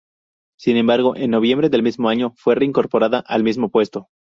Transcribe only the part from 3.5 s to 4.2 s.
puesto.